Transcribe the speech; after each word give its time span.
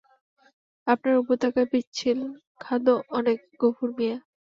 আপনার 0.87 1.15
উপত্যকায় 1.17 1.69
পিচ্ছিল 1.71 2.19
খাঁদও 2.59 2.95
অনেক, 3.17 3.37
গফুর 3.61 3.89
মিয়া! 3.97 4.17